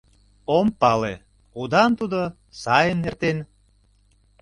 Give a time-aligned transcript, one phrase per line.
[0.57, 1.13] Ом пале:
[1.61, 2.21] удан тудо,
[2.61, 3.37] сайын эртен...